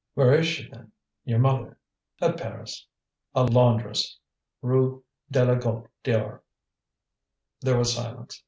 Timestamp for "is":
0.33-0.47